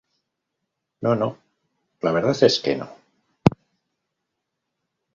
no. 1.01 1.13
no, 1.15 1.37
la 2.01 2.11
verdad 2.11 2.35
es 2.41 2.59
que 2.59 2.75
no. 2.75 2.89